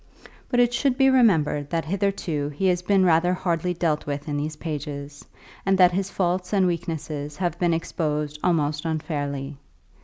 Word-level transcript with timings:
But 0.49 0.59
it 0.59 0.73
should 0.73 0.97
be 0.97 1.11
remembered 1.11 1.69
that 1.69 1.85
hitherto 1.85 2.49
he 2.49 2.65
has 2.69 2.81
been 2.81 3.05
rather 3.05 3.35
hardly 3.35 3.75
dealt 3.75 4.07
with 4.07 4.27
in 4.27 4.35
these 4.35 4.55
pages, 4.55 5.23
and 5.63 5.77
that 5.77 5.91
his 5.91 6.09
faults 6.09 6.53
and 6.53 6.65
weaknesses 6.65 7.37
have 7.37 7.59
been 7.59 7.71
exposed 7.71 8.39
almost 8.43 8.83
unfairly. 8.83 9.57